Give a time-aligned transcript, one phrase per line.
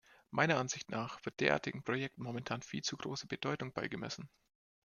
[0.31, 4.31] Meiner Ansicht nach wird derartigen Projekten momentan viel zu große Bedeutung beigemessen.